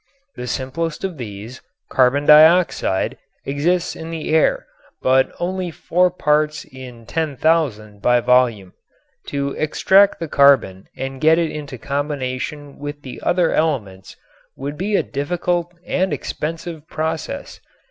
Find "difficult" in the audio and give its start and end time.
15.03-15.71